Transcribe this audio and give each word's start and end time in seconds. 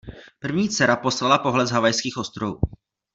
První 0.39 0.69
dcera 0.69 0.95
poslala 0.95 1.37
pohled 1.39 1.67
z 1.67 1.71
Havajských 1.71 2.17
ostrovů. 2.17 2.59